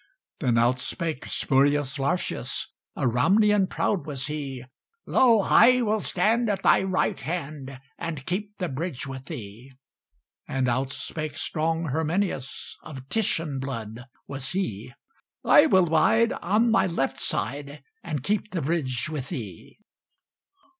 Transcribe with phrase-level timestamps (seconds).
[0.39, 4.63] Then out spake Spurius Lartius, A Ramnian proud was he:
[5.05, 9.73] "Lo, I will stand at thy right hand, And keep the bridge with thee."
[10.47, 14.91] And out spake strong Herminius, Of Titian blood was he:
[15.45, 19.77] "I will abide on thy left side, And keep the bridge with thee."